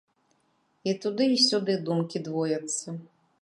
І 0.89 0.93
туды 1.03 1.27
й 1.33 1.37
сюды 1.49 1.77
думкі 1.91 2.23
двояцца. 2.29 2.87